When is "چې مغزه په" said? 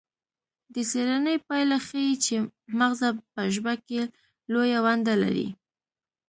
2.25-3.41